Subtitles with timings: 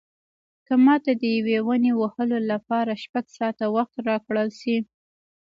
[0.67, 4.77] که ماته د یوې ونې وهلو لپاره شپږ ساعته وخت راکړل شي.